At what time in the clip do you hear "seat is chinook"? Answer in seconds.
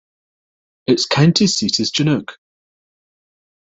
1.45-2.39